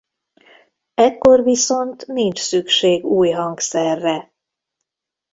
[0.93, 4.33] Ekkor viszont nincs szükség új hangszerre.